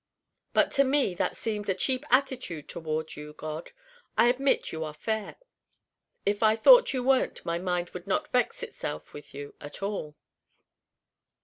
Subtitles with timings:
[0.55, 3.71] But to me that seems a cheap attitude toward you, God.
[4.17, 5.35] I admit you are fair.
[6.25, 10.15] If I thought you weren't my mind would not vex itself with you at all.